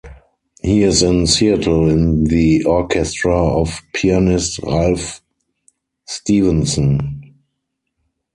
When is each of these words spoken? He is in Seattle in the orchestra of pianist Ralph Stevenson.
He 0.63 0.81
is 0.81 1.03
in 1.03 1.27
Seattle 1.27 1.87
in 1.87 2.23
the 2.23 2.63
orchestra 2.63 3.35
of 3.37 3.83
pianist 3.93 4.57
Ralph 4.63 5.21
Stevenson. 6.07 7.35